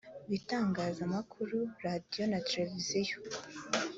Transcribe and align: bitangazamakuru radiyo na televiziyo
bitangazamakuru 0.29 1.57
radiyo 1.85 2.23
na 2.31 2.39
televiziyo 2.49 3.17